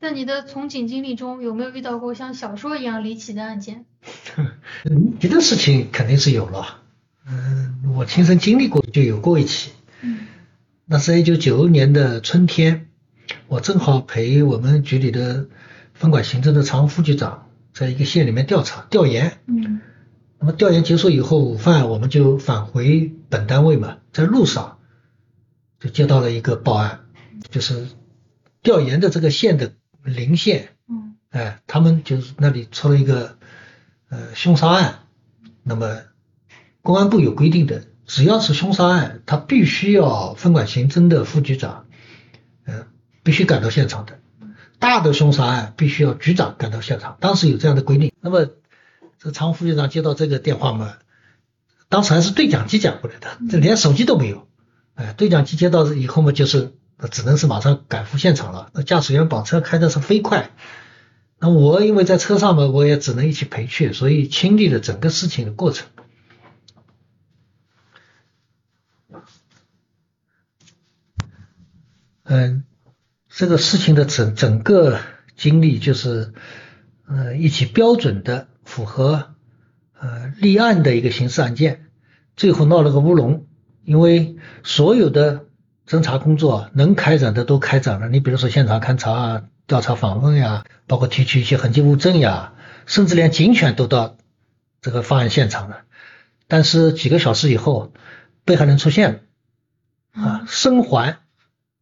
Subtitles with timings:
[0.00, 3.84] 在你的从警经历中，有没有遇到过像小说一样离奇的案件？
[4.82, 6.80] 离奇的事情肯定是有了，
[7.28, 9.72] 嗯，我亲身经历过，就有过一起。
[10.00, 10.20] 嗯，
[10.86, 12.88] 那是一九九年的春天，
[13.46, 15.48] 我正好陪我们局里的
[15.92, 19.38] 分管行政的常务副局长，在一个县里面调查调研。
[19.44, 19.82] 嗯，
[20.38, 24.78] 那么调研结束以后，午饭我们就返回本单位嘛，在路上
[25.78, 27.00] 就接到了一个报案，
[27.50, 27.86] 就是
[28.62, 33.36] 调研的这个县的邻县，嗯，哎，他们就是那里出了一个
[34.08, 35.00] 呃凶杀案，
[35.62, 35.98] 那么
[36.82, 41.86] 公安部有规定的，只要是凶杀案，他必须要分管刑侦的副局长，
[42.64, 42.86] 呃，
[43.22, 44.18] 必须赶到现场的。
[44.78, 48.12] 大的凶杀案必须要局长赶到现场，当时有这样的规定。
[48.22, 48.48] 那么
[49.18, 50.94] 这常务副局长接到这个电话嘛，
[51.90, 54.48] 当时还是对讲机讲过来的，这连手机都没有。
[54.94, 58.70] 哎，对讲机接到以后嘛，就是那只能是马上赶赴现场了。
[58.74, 60.50] 那驾驶员把车开的是飞快，
[61.38, 65.88] 那我因为在车上嘛，我也只能一起陪去，所以亲历了整个事情的过程。
[72.24, 72.64] 嗯，
[73.28, 75.00] 这个事情的整整个
[75.36, 76.32] 经历就是，
[77.08, 79.34] 呃，一起标准的符合
[79.98, 81.90] 呃立案的一个刑事案件，
[82.36, 83.48] 最后闹了个乌龙，
[83.82, 85.46] 因为所有的
[85.90, 92.52] 侦查工作能开展的都开展了，你比如说现场勘查啊、调查访问呀，包括提取一些痕迹物证呀，
[92.86, 94.16] 甚至连警犬都到
[94.80, 95.78] 这个发案现场了，
[96.46, 97.92] 但是几个小时以后，
[98.44, 101.18] 被害人出现了，啊，生还。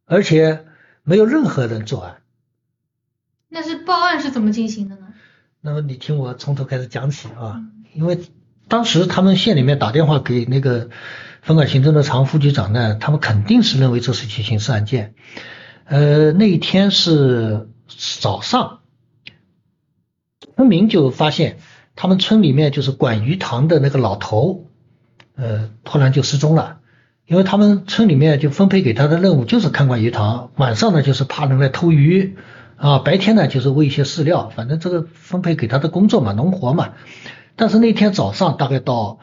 [0.05, 0.65] 而且
[1.03, 2.15] 没有任何人作案。
[3.47, 5.13] 那是报案是怎么进行的呢？
[5.61, 7.61] 那么你听我从头开始讲起啊，
[7.93, 8.19] 因为
[8.67, 10.89] 当时他们县里面打电话给那个
[11.49, 15.15] 分管行政的常副局长呢，他们肯定是认为这是一起刑事案件。
[15.85, 17.69] 呃，那一天是
[18.19, 18.81] 早上，
[20.55, 21.57] 村民就发现
[21.95, 24.67] 他们村里面就是管鱼塘的那个老头，
[25.35, 26.81] 呃，突然就失踪了。
[27.25, 32.37] 因为他们村里面就分配给他的任务就是看管鱼塘，晚上呢就是怕人来偷鱼，
[32.75, 36.89] 啊，白天呢就是喂一些饲料，反正这个分配给他的工作嘛，农活嘛。
[37.55, 39.17] 但是那天早上大概到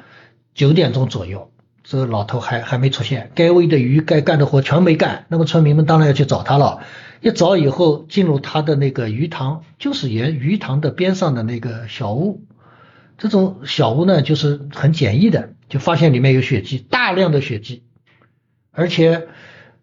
[0.54, 1.52] 九点钟左右，
[1.88, 5.24] 这个老头还还没出现，该喂的鱼、该干的活全没干。
[5.28, 6.80] 那么村民们当然要去找他了，
[7.20, 12.44] 一找以后进入他的那个鱼塘，就是沿鱼塘的边上的那个小屋，
[13.18, 17.84] 这种小屋呢就是很简易的，就发现里面有血迹，大量的血迹。
[18.72, 19.28] 而且，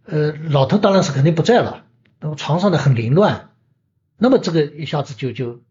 [0.05, 1.85] 呃，老头当然是肯定不在了。
[2.19, 3.51] 那么床上的很凌乱，
[4.17, 5.61] 那么这个一下子就就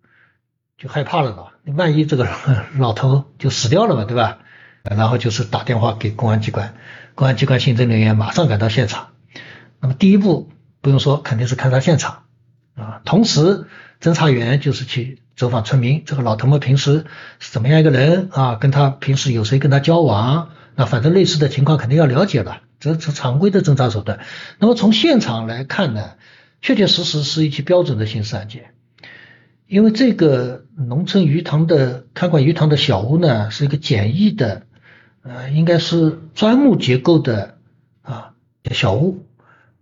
[0.78, 1.52] 就害怕了吧？
[1.62, 2.26] 你万一这个
[2.78, 4.38] 老头就死掉了嘛，对吧？
[4.82, 6.74] 然后就是打电话给公安机关，
[7.14, 9.08] 公安机关刑侦人员马上赶到现场。
[9.80, 10.50] 那么第一步
[10.80, 12.24] 不用说，肯定是勘察现场
[12.74, 13.00] 啊。
[13.04, 13.66] 同时，
[14.00, 17.04] 侦查员就是去走访村民，这个老头们平时
[17.38, 18.56] 是怎么样一个人啊？
[18.56, 20.50] 跟他平时有谁跟他交往？
[20.74, 22.62] 那反正类似的情况肯定要了解了。
[22.80, 24.20] 这是常规的侦查手段。
[24.58, 26.14] 那么从现场来看呢，
[26.60, 28.74] 确确实实是一起标准的刑事案件。
[29.68, 34.66] 因为这个农村鱼塘的看管鱼塘的小屋呢，是一个简易的，
[35.22, 37.58] 呃，应该是砖木结构的
[38.02, 38.34] 啊
[38.70, 39.26] 小屋，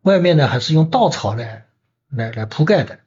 [0.03, 1.67] 外面呢还是用稻草来
[2.09, 2.99] 来来铺盖的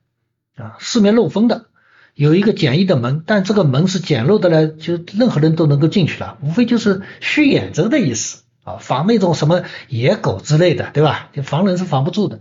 [0.55, 1.65] 啊，四面漏风的，
[2.13, 8.43] 有一个简易的门，但这个门是简陋的呢，就任何人都能够进去了，无非就是虚掩着的意思。
[8.63, 11.29] 啊，防那种什么野狗之类的，对吧？
[11.33, 12.39] 就防人是防不住的。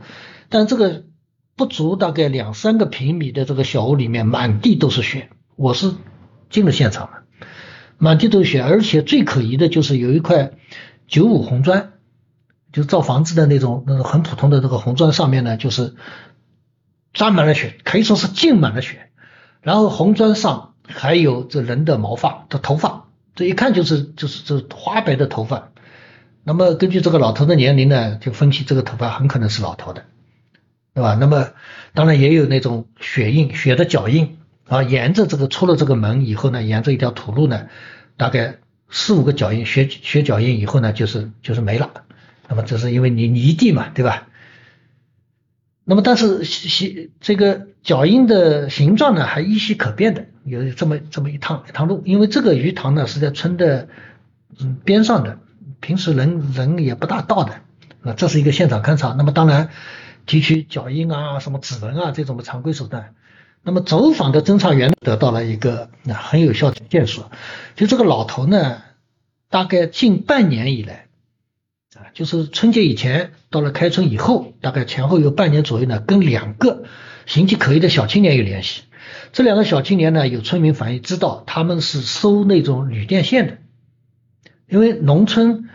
[0.48, 1.02] 但这个
[1.56, 5.30] 不足大概两三个平米的这个小屋里面，满地都是血。
[5.56, 5.92] 我是
[6.48, 7.21] 进了现场了，
[8.02, 10.50] 满地都是血，而且最可疑的就是有一块
[11.06, 11.92] 九五红砖，
[12.72, 15.94] 就造房子的那种那种很普通的这个红砖，上面呢就是
[17.12, 19.10] 沾满了血，可以说是浸满了血。
[19.60, 25.70] 然后红砖上还有这人的毛发的头发，这一看就是就是这花白的头发。
[26.42, 30.06] 那么根据这个老头的年龄呢，就分析这个头发很可能是老头的，
[30.92, 31.16] 对吧？
[31.20, 31.50] 那么
[31.94, 34.38] 当然也有那种血印、血的脚印
[34.68, 37.68] 啊，沿着这个出了这个门以后呢，沿着一条土路呢，
[38.16, 41.90] 大概四五个脚印、血血脚印以后呢，就是就是没了。
[42.48, 44.28] 那么这是因为你泥地嘛，对吧？
[45.84, 53.88] 那么但是形这个脚印的形状呢，还依稀可辨的，有这么这么一趟一趟路，因为这个鱼塘呢是在村的
[54.58, 55.38] 嗯边上的。
[55.80, 57.54] 平时人人也不大到的，
[58.02, 59.14] 啊，这是一个现场勘查。
[59.18, 59.70] 那么当然
[60.26, 63.14] 提取脚印啊、什么指纹啊这种的常规手段。
[63.64, 67.30] 那么走访的侦查员得到了一个很有效的线索，
[67.76, 68.82] 就这个老头呢，
[69.50, 71.06] 大概近半年以来，
[71.94, 76.82] 啊，就是春节以前到了开春以后，大概前后有半年左右呢，跟两个
[77.24, 78.82] 形迹可疑的小青年有联系。
[79.32, 83.58] 这两个小青年呢，有村民反映知道他们是收那种铝电线的，
[84.68, 85.68] 因为农村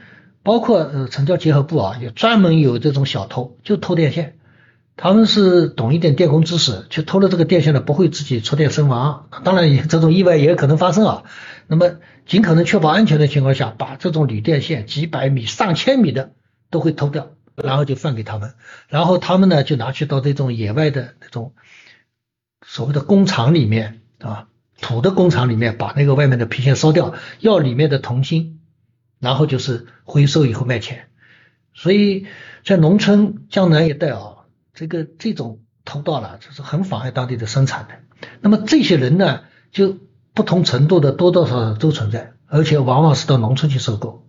[0.43, 4.36] 包括呃城郊结合部啊，有专门有这种小偷，就偷电线。
[4.99, 9.29] 他们是懂一点电工知识，去偷了这个电线呢，不会自己触电身亡。
[9.43, 11.23] 当然，这种意外也可能发生啊。
[11.67, 16.31] 那么，尽可能确保安全的情况下，把这种铝电线几百米、上千米的
[16.71, 18.55] 都会偷掉，然后就放给他们。
[18.87, 21.53] 然后他们呢，就拿去到这种野外的那种
[22.65, 24.47] 所谓的工厂里面啊，
[24.81, 28.61] 土的工厂里面，把那个外面的皮线烧掉，要里面的铜芯，
[29.19, 31.09] 然后就是回收以后卖钱。
[31.75, 32.25] 所以
[32.65, 34.33] 在农村江南一带啊。
[34.77, 37.95] 这个这种偷盗了，就是很妨碍当地的生产的。
[38.41, 39.39] 那么这些人呢，
[39.71, 39.97] 就
[40.35, 44.27] 不同程度的多多少少都存在，而且往往是到农村去收购。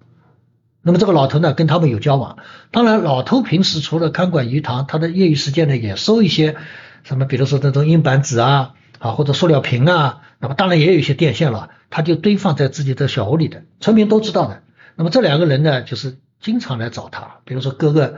[0.81, 2.39] 那么这个老头呢，跟他们有交往。
[2.71, 6.57] 当然，老头平时除了看管鱼塘，他的业余时间呢，也收一些
[7.05, 10.23] 什么，比如说那种硬板纸啊，啊或者塑料瓶啊。
[10.39, 14.63] 那么当然也有一些电线了，他就堆放在自己的小屋里的，村民都知道的。
[14.97, 18.15] 那么这两个人呢，就是经常来找他，比如说哥哥。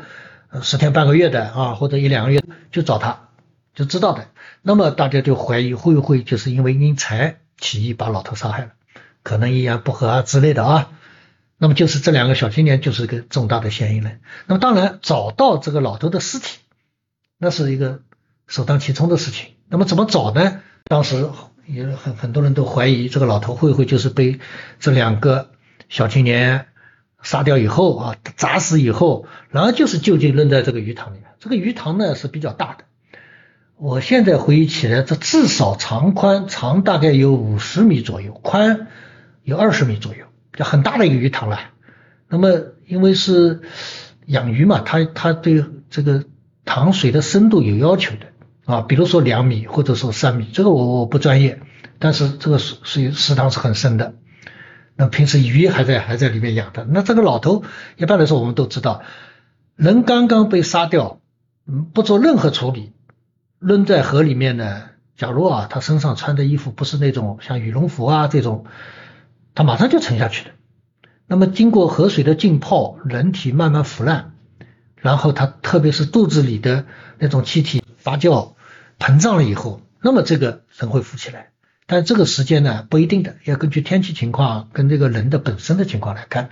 [0.62, 2.43] 十天半个月的啊，或者一两个月
[2.73, 3.29] 就找他，
[3.75, 4.29] 就知道的。
[4.62, 8.70] 那么大家就怀疑会不会就是因为因财起意把老头杀害了，
[9.23, 10.91] 可能一言不合啊之类的啊。
[11.56, 14.20] 那么就是这两个小青年就是个重大的嫌疑人。
[14.47, 16.58] 那么当然找到这个老头的尸体，
[17.38, 18.00] 那是一个
[18.46, 19.50] 首当其冲的事情。
[19.69, 20.61] 那么怎么找呢？
[20.85, 21.29] 当时
[21.67, 24.41] 也很很多人都怀疑这个老头会不会就是被
[24.81, 25.50] 这两个
[25.88, 26.67] 小青年。
[27.22, 31.26] 杀掉以后啊，砸死以后，然后就是就近扔在这个鱼塘里面。
[31.38, 32.84] 这个鱼塘呢是比较大的，
[33.76, 38.88] 我现在回忆起来，这至少长宽长大概有五十米左右，宽
[39.43, 41.58] 有二十米左右，就很大的一个鱼塘了。
[42.28, 43.61] 那么因为是
[44.26, 46.25] 养鱼嘛，它它对这个
[46.64, 48.26] 塘水的深度有要求的
[48.64, 51.61] 啊，比如说两米或者说三米，这个我我不专业，
[51.99, 54.14] 但是这个水水池塘是很深的。
[55.00, 57.64] 那平时鱼还在还在里面养的，那这个老头
[57.97, 59.00] 一般来说我们都知道，
[59.75, 61.20] 人刚刚被杀掉，
[61.67, 62.93] 嗯，不做任何处理，
[63.58, 64.91] 扔在河里面呢。
[65.17, 68.67] 假如啊，他身上穿的衣服不是那种像羽绒服啊这种，
[69.55, 70.55] 他马上就沉下去了。
[71.26, 74.35] 那么经过河水的浸泡，人体慢慢腐烂，
[74.96, 76.85] 然后他特别是肚子里的
[77.19, 78.53] 那种气体发酵
[78.99, 81.53] 膨胀了以后，那么这个人会浮起来。
[81.90, 86.50] 但这个时间呢不一定的，要根据天气情况跟这个人的本身的情况来看。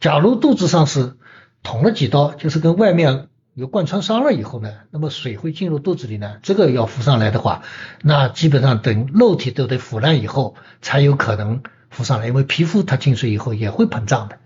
[0.00, 1.14] 假如肚子上是
[1.62, 7.62] 捅了几刀，就是跟外面有贯穿伤了以后呢，那么水会进入肚子里呢，这个要浮上来的话，
[8.02, 14.40] 那基本上等肉体都得腐烂以后才有可能浮上来，因为皮肤它进水以后也会膨胀的。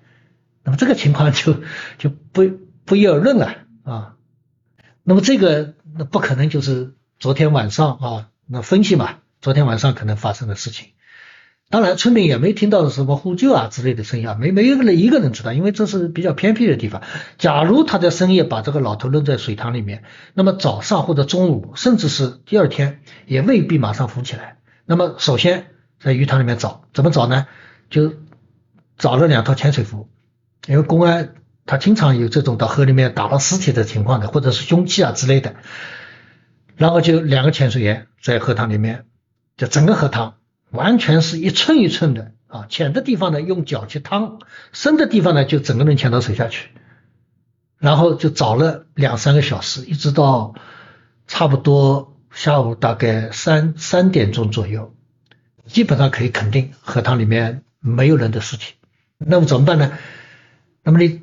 [0.64, 1.62] 那么这个情况就
[1.96, 2.42] 就不
[2.84, 3.54] 不一而论了
[3.84, 4.16] 啊。
[5.02, 9.14] 那么这个那不可能就是昨天晚上啊，那分析嘛。
[9.46, 10.88] 昨天晚上可能发生的事情，
[11.70, 17.02] 当然村民也没听到什么呼救啊之类的声音啊，没没有人一个人知道，因为这是比较偏僻的地方。
[17.38, 20.02] 假如他在深夜把这个老头扔在水塘里面，
[20.34, 24.56] 那么早上或者中午，甚至是第二天，也未必马上浮起来。
[24.84, 25.66] 那么首先
[26.00, 27.46] 在鱼塘里面找，怎么找呢？
[27.88, 28.14] 就
[28.98, 30.08] 找了两套潜水服，
[30.66, 31.34] 因为公安
[31.66, 35.54] 他经常有这种到河里面打捞尸体的情况的，或者是凶器啊之类的，
[36.74, 39.04] 然后就两个潜水员在河塘里面。
[39.56, 40.36] 就整个河塘
[40.70, 44.40] 完全是一寸一寸的啊，浅的地方呢用脚去趟，
[44.72, 46.70] 深的地方呢就整个人潜到水下去，
[47.78, 50.54] 然后就找了两三个小时，一直到
[51.26, 54.94] 差不多下午大概三三点钟左右，
[55.66, 58.74] 基本上可以肯定河塘里面没有人的尸体。
[59.18, 59.92] 那么怎么办呢？
[60.82, 61.22] 那么你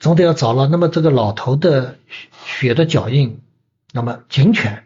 [0.00, 1.98] 总得要找了，那么这个老头的
[2.46, 3.42] 血的脚印，
[3.92, 4.85] 那么警犬。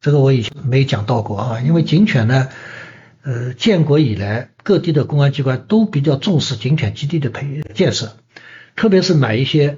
[0.00, 2.48] 这个我以前没讲到过啊，因为警犬呢，
[3.22, 8.16] 呃，建国以来各地的公安机关都比较重视警犬基地的培建设，
[8.76, 9.76] 特别是买一些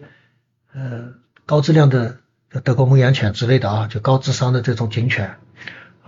[0.73, 1.15] 呃
[1.45, 2.19] 高质量的
[2.63, 5.35] 德国牧羊犬之类的啊，就高智商的这种警犬，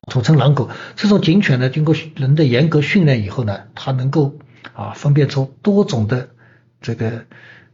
[0.09, 0.71] 土称狼狗。
[0.95, 4.39] 这种警犬呢，经过人的严格训练以后呢，它能够
[4.75, 6.29] 啊分辨出多种的
[6.81, 7.25] 这个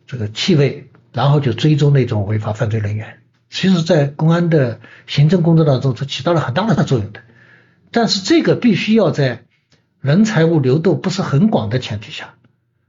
[0.07, 3.20] 这个气味，然后就追踪那种违法犯罪人员。
[3.51, 4.79] 其实，在公安的
[5.09, 7.21] 行政工作当中，是起到了很大的作用的。
[7.91, 9.43] 但是，这个必须要在
[10.01, 12.35] 人财物流动不是很广的前提下，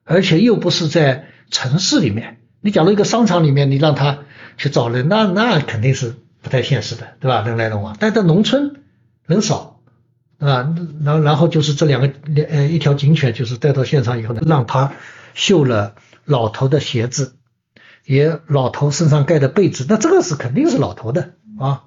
[0.05, 2.37] 而且又不是在城市里面。
[2.61, 4.19] 你假如一个商场里面，你让他
[4.55, 7.41] 去找人，那那肯定是不太现实的，对吧？
[7.41, 7.97] 人来人往。
[7.99, 8.83] 但在农村，
[9.25, 9.79] 人少，
[10.37, 12.13] 啊，然然后就是这两个
[12.49, 14.93] 呃一条警犬，就是带到现场以后呢，让他
[15.33, 17.33] 嗅了老头的鞋子。
[18.05, 21.83] 也老头身上盖的被子，那这个是肯定是老头的啊。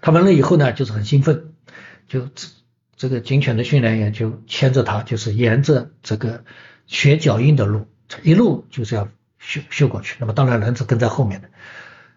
[0.00, 1.52] 他闻了以后呢，就是很兴奋，
[2.06, 2.48] 就这
[2.96, 6.44] 这个警犬的训练员就牵着他，就是沿着这个
[6.86, 7.86] 血脚印的路，
[8.22, 10.16] 一路就是要嗅嗅过去。
[10.20, 11.48] 那么当然人是跟在后面的，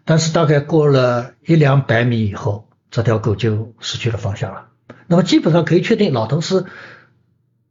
[0.04, 4.68] 但是大概过了一两百米以后，这条狗就失去了方向了。
[5.06, 6.66] 那么基本上可以确定，老头是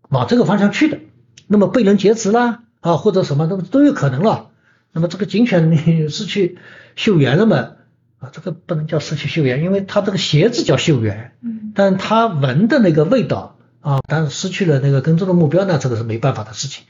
[0.09, 0.99] 往这个方向去的。
[1.47, 4.50] 那么被人劫持啦啊，或者什么，那么都有可能了。
[4.93, 6.57] 那么这个警犬你失去
[6.95, 7.73] 嗅源了嘛？
[8.19, 16.85] 啊，这个不能叫失去嗅源，因为它这个鞋子叫嗅源，嗯，但它闻的那个味道啊，但是失去了那个跟踪的目标呢，这个是没办法的事情。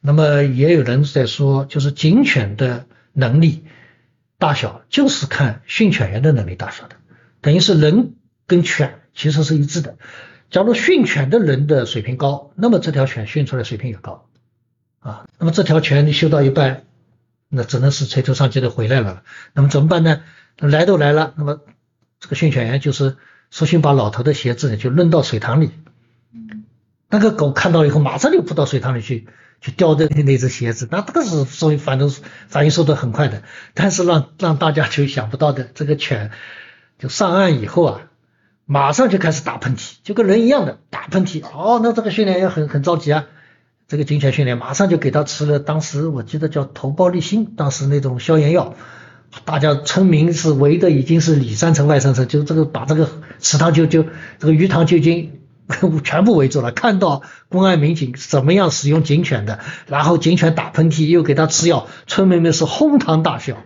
[0.00, 3.64] 那么也有人在说，就是警犬的能力
[4.38, 6.96] 大小就是看训犬员的能力大小的，
[7.40, 8.14] 等于是人
[8.46, 9.96] 跟犬其实是一致的。
[10.50, 14.26] 假如训犬的人的水平高，那么这条犬训出来水平也高
[15.00, 15.26] 啊。
[15.38, 16.84] 那么这条犬你修到一半，
[17.54, 19.22] 那只能是垂头丧气的回来了。
[19.52, 20.22] 那么怎么办呢？
[20.56, 21.60] 来都来了，那么
[22.18, 23.16] 这个训犬员就是
[23.50, 25.70] 索性把老头的鞋子呢就扔到水塘里。
[27.08, 29.28] 那个狗看到以后，马上就扑到水塘里去，
[29.60, 30.88] 去叼着那只鞋子。
[30.90, 32.10] 那这个是所以反正
[32.48, 33.42] 反应速度很快的。
[33.74, 36.30] 但是让让大家就想不到的，这个犬
[36.98, 38.00] 就上岸以后啊。
[38.64, 41.44] 马上就开始打喷嚏，就跟人一样的打喷嚏。
[41.44, 43.26] 哦，那这个训练员很很着急啊。
[43.92, 48.74] 这个警犬训练马上就给他吃了，当时我记得叫头孢利辛，当时那种消炎药。
[49.44, 54.06] 大家村民是围的已经是里三层外三层，就这个把这个池塘就就
[54.38, 55.40] 这个鱼塘就已经
[56.04, 56.72] 全部围住了。
[56.72, 57.20] 看到
[57.50, 63.58] 公安民警怎么样使用警犬的，然后警犬打喷嚏又给他吃药，村民们是哄堂大笑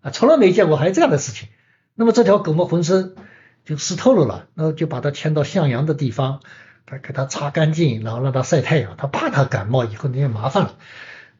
[0.00, 1.50] 啊，从来没见过还有这样的事情。
[1.94, 3.12] 那么这条狗嘛，浑身。
[3.66, 6.38] 就湿透了了，那就把它牵到向阳的地方，
[6.86, 8.96] 把给它擦干净，然后让它晒太阳。
[8.96, 10.76] 他怕它感冒以后那些麻烦了。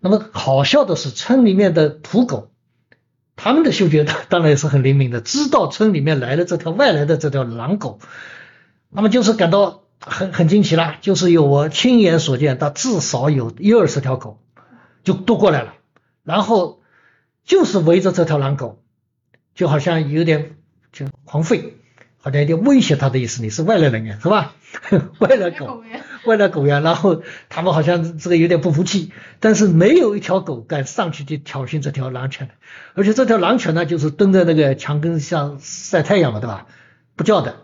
[0.00, 2.50] 那么好笑的是，村里面的土狗，
[3.37, 8.00] 他们的嗅觉当然也是很灵敏的，知道村里面来了这条外来的这条狼狗，
[8.91, 10.97] 那么就是感到很很惊奇了。
[11.00, 14.38] 就是有我亲眼所见，它至少有一二十条狗
[15.05, 15.75] 就都过来了，
[16.25, 16.83] 然后
[17.45, 18.83] 就是围着这条狼狗，
[19.55, 20.57] 就好像有点
[20.93, 21.71] 就狂吠。
[22.26, 24.56] 好像有点威胁他的意思，你是外来人员 是吧？
[25.21, 25.85] 外来狗，
[26.25, 32.54] 外来狗呀，然后他们好像这个有点不服气，但是没有一条狗敢上去去挑衅这条狼犬的，
[32.95, 36.66] 而且这条狼犬呢，就是蹲在那个墙根上晒太阳嘛，对吧？
[37.14, 37.59] 不叫的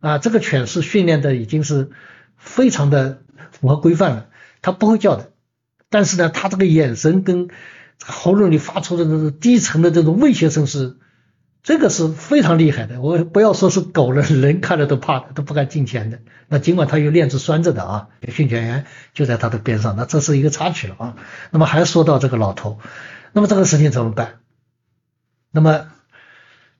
[0.00, 1.90] 啊，这个犬是训练的已经是
[2.36, 3.22] 非常的
[3.52, 4.26] 符合规范了，
[4.62, 5.30] 它不会叫的，
[5.90, 7.50] 但是呢，它这个眼神跟
[8.04, 10.96] 喉咙里发出的那种低沉的这种威胁声是。
[11.68, 16.20] 这个是非常厉害的，我不要说是狗了，人看了都怕的，都不敢近前的。
[16.48, 21.16] 那尽管他有链子拴着的啊，训犬员就在他的边上，那这是一个插曲了啊。
[21.50, 22.78] 那么还说到这个老头，
[23.34, 24.36] 那么这个事情怎么办？
[25.50, 25.88] 那么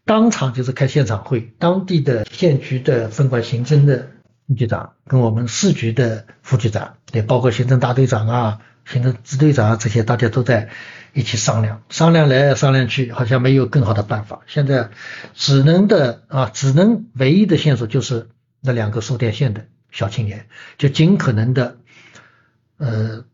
[0.06, 4.08] 当场就是开现场会，当地的县局的分管刑侦的
[4.56, 8.60] 局长跟我们市局的副局长，也包括刑侦大队长啊。
[8.90, 10.70] 行政支队长啊这些大家都在
[11.12, 14.40] 一起商量，商量来商量去，好像没有更好的办法。
[14.46, 14.88] 现在
[15.34, 18.28] 只能的啊，只能唯一的线索就是
[18.62, 20.46] 那两个收电线的小青年，
[20.78, 21.76] 就尽可能的
[22.78, 23.24] 呃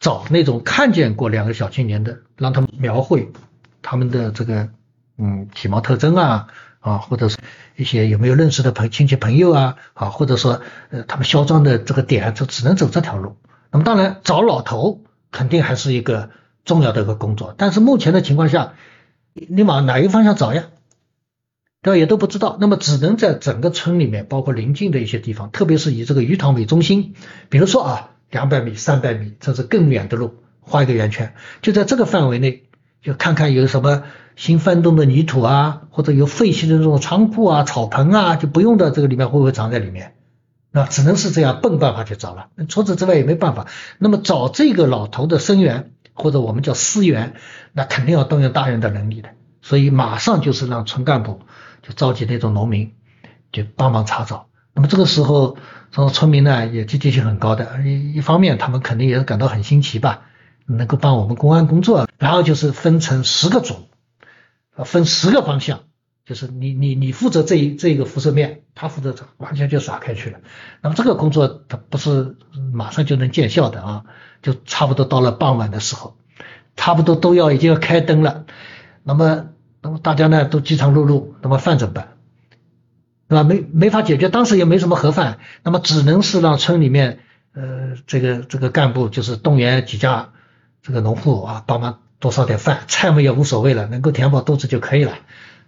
[0.00, 3.30] 找那种看见过两个小青年的，让他们描绘
[3.80, 4.70] 他们的这个
[5.18, 6.48] 嗯体貌特征啊
[6.80, 7.38] 啊，或者是
[7.76, 13.36] 一些有没有认识的朋亲戚朋友啊啊，或者说呃他们嚣张的这个点，就只能走这条路。
[13.74, 15.00] 那么当然找老头
[15.32, 16.30] 肯定还是一个
[16.64, 18.74] 重要的一个工作，但是目前的情况下，
[19.32, 20.66] 你往哪一个方向找呀？
[21.82, 21.96] 对吧？
[21.98, 22.56] 也都不知道。
[22.60, 27.14] 那么只能在整个村里面，包括邻近的一些地方，特别是以这个鱼塘为中心，
[27.48, 32.68] 比如说啊，两百米、三百米，甚至更远的路，画一个圆圈，就在这个范围内，
[33.02, 34.04] 就看看有什么
[34.36, 40.13] 新翻动的泥土啊，或者有废弃的这种仓库啊、草棚啊，就不用的这个里面会不会藏在里面？
[40.76, 43.68] 那只能是这样笨办法去找了，除此之外也没办法。
[43.98, 47.34] 那么找这个老头的生源或者我们叫私源，
[47.72, 49.28] 那肯定要动用大人的能力的。
[49.62, 51.42] 所以马上就是让村干部
[51.82, 52.92] 就召集那种农民
[53.52, 54.48] 就帮忙查找。
[54.74, 55.56] 那么这个时候，
[55.92, 60.22] 这种村民呢也积极性很高的，一一方面他们肯定也是感到很新奇吧，
[60.66, 62.08] 能够帮我们公安工作。
[62.18, 63.76] 然后就是分成十个组，
[64.84, 65.82] 分十个方向。
[66.26, 70.38] 就是你你你负责这一这个辐射面，他负责这完全就撒开去了。
[70.80, 72.36] 那么这个工作它不是
[72.72, 74.04] 马上就能见效的啊，
[74.42, 76.16] 就差不多到了傍晚的时候，
[76.76, 78.46] 差不多都要已经要开灯了。
[79.02, 79.48] 那么
[79.82, 82.08] 那么大家呢都饥肠辘辘，那么饭怎么办？
[83.28, 83.42] 对吧？
[83.42, 87.20] 没没法解决，当时也没什么盒饭，那么只能是让村里面
[87.52, 90.30] 呃这个这个干部就是动员几家
[90.80, 95.18] 这个农户啊帮忙多烧点饭，菜嘛也无所谓了，能够填饱肚子就可以了。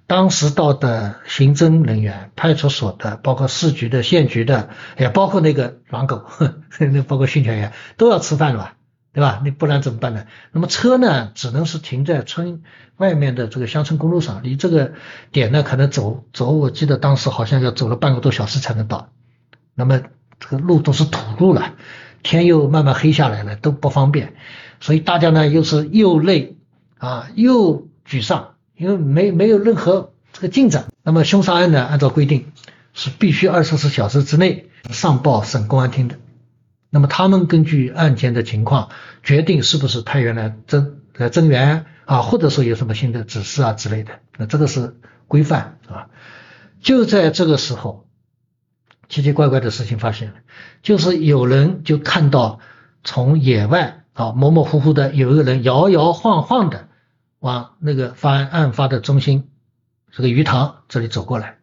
[0.06, 6.24] 当时到的刑侦人员、派出所的，包括市局的、县局的，也包括那个狼狗，
[6.78, 8.72] 那包括训犬员，都要吃饭了吧？
[9.12, 9.40] 对吧？
[9.42, 10.26] 你不然怎么办呢？
[10.52, 12.62] 那么车呢，只能是停在村
[12.98, 14.92] 外面的这个乡村公路上，离这个
[15.32, 19.08] 点呢，可能走走，我记得当时好像要走了半个多小时才能到。
[19.74, 20.02] 那么
[20.38, 21.74] 这个路都是土路了，
[22.22, 24.34] 天又慢慢黑下来了，都不方便，
[24.80, 26.58] 所以大家呢又是又累
[26.98, 30.86] 啊又沮丧，因为没没有任何这个进展。
[31.02, 32.52] 那么凶杀案呢，按照规定
[32.92, 36.16] 是必须二十四小时之内上报省公安厅的。
[36.90, 38.90] 那么他们根据案件的情况
[39.22, 46.08] 决定是不是派员来增来增援啊，或者说有什么新的指示啊之类的，那这个是规范啊。
[46.80, 48.06] 就在这个时候，
[49.08, 50.34] 奇奇怪怪的事情发生了，
[50.82, 52.60] 就是有人就看到
[53.02, 56.85] 从野外啊模模糊糊的有一个人摇摇晃晃的
[57.38, 59.50] 往那个发案发的中心
[60.10, 61.58] 这个鱼塘这里走过来，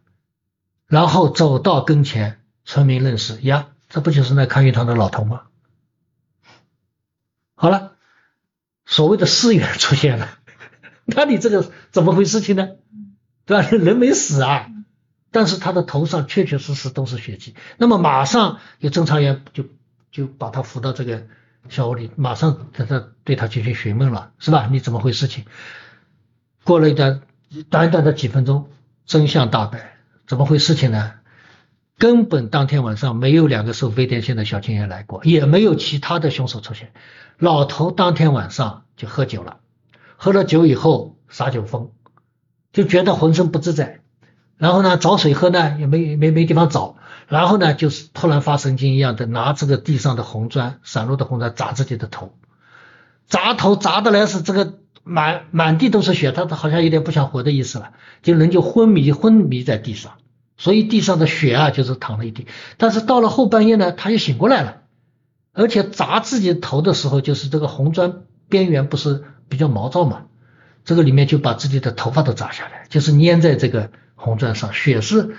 [0.88, 3.70] 然后走到跟前，村民认识呀。
[3.90, 5.44] 这不就是那看鱼塘的老头吗？
[7.54, 7.94] 好了，
[8.86, 10.40] 所谓的尸源出现了，
[11.06, 12.70] 那你这个怎么回事情呢？
[13.46, 13.70] 对吧？
[13.70, 14.72] 人没死啊，
[15.30, 17.56] 但是他的头上确确实实都是血迹。
[17.78, 19.66] 那么马上有侦查员就
[20.12, 21.28] 就把他扶到这个
[21.70, 24.68] 小屋里，马上在这对他进行询问了，是吧？
[24.72, 25.46] 你怎么回事情？
[26.64, 27.22] 过了一段
[27.70, 28.70] 短短的几分钟，
[29.06, 31.14] 真相大白，怎么回事情呢？
[31.98, 36.92] 根本当天晚上没有两个收费电线的小青年来过，也没有其他的凶手出现。
[37.38, 39.60] 老头当天晚上就喝酒了，
[40.18, 41.92] 喝了酒以后撒酒疯，
[42.72, 44.02] 就觉得浑身不自在。
[44.58, 46.98] 然后呢，找水喝呢也没没没地方找。
[47.28, 52.34] 然后呢，就是突然发神经一样的拿这个地上的红砖，散落的红砖砸自己的头，
[53.28, 60.14] 砸头砸的来是这个满满地都是血，他好像有点不想活的意思了，就人就昏迷昏迷在地上。
[60.56, 62.46] 所以地上的血啊，就是淌了一地。
[62.78, 64.82] 但是到了后半夜呢，他又醒过来了，
[65.52, 70.26] 而且砸自己头的时候，就是这个红砖边缘不是比较毛躁嘛，
[70.86, 75.36] 这个里面就把自己的头发都砸下来，就是粘在这个红砖上，血是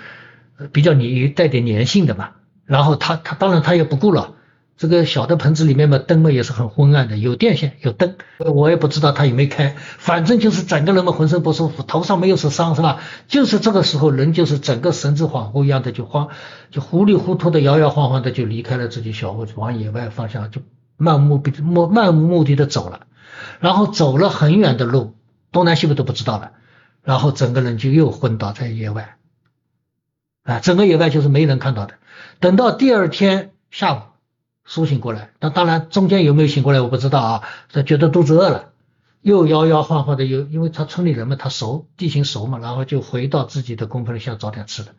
[0.71, 2.31] 比较粘带点粘性的嘛。
[2.65, 4.33] 然后他他当然他也不顾了。
[4.77, 12.99] 这个小的盆子里面嘛，灯嘛也是很昏暗的，有电线有灯，我也不知道他有没有开，反正就是整个人嘛浑身不舒服，头上没有受伤是吧？
[13.29, 16.27] 就是这个时候人就是整个神志恍惚一样的就慌，
[16.71, 20.61] 就糊里糊涂的摇摇晃晃的就离开了自己小屋，往野外方向就
[20.97, 23.07] 漫无目的漫无目的的走了，
[23.61, 25.15] 然后走了很远的路，
[25.53, 26.51] 东南西北都不知道了，
[27.01, 29.14] 然后整个人就又昏倒在野外，
[30.45, 31.95] 啊，整个野外就是没人看到的，
[32.39, 34.01] 等到第二天下午。
[34.67, 37.43] 苏醒过来，那当然中间有没有醒过来我不知道啊。
[37.71, 38.71] 他觉得肚子饿了，
[39.21, 44.95] 又摇摇晃晃的，又因为他村里人嘛，他熟地形熟嘛，然后就回到自己的工棚里想找点吃的。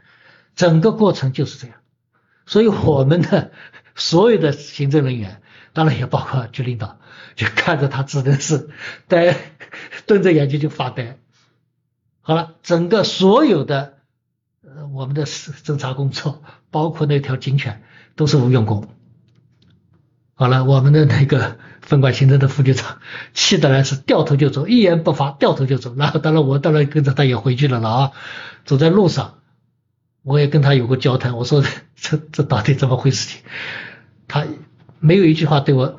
[0.55, 1.79] 整个过程就是这样。
[2.47, 3.51] 所以我们的
[3.97, 7.01] 所有的行政人员，当然也包括局领导，
[7.35, 8.71] 就看着他只能是
[9.09, 9.37] 呆，
[10.07, 11.19] 瞪着眼睛就发呆。
[12.21, 13.96] 好了，整个所有的
[14.67, 17.83] 呃我们的侦查工作，包括那条警犬，
[18.17, 18.89] 都是无用功。
[20.35, 22.99] 好了，我们的那个分管行政的副局长
[23.33, 25.95] 气得来是掉头就走，一言不发，掉头就走。
[25.97, 28.13] 然后当然我当然跟着他也回去了了啊。
[28.65, 29.39] 走在路上，
[30.23, 31.63] 我也跟他有过交谈，我说
[31.95, 33.29] 这这到底怎么回事？
[33.29, 33.41] 情
[34.29, 34.45] 他
[34.99, 35.97] 没有一句话对我，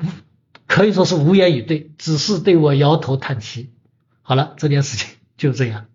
[0.66, 3.72] 可以说是无言以对，只是对我摇头叹气。
[4.20, 5.86] 好了，这件事情就这样。